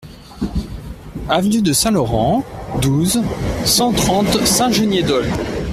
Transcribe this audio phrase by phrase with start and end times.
[1.29, 2.43] Avenue de Saint-Laurent,
[2.81, 3.21] douze,
[3.65, 5.29] cent trente Saint-Geniez-d'Olt